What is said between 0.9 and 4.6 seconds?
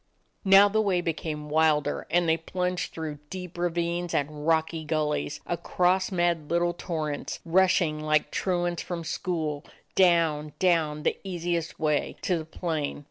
became wilder and they plunged through deep ravines and